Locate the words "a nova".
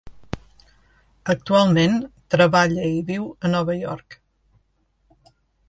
3.49-3.77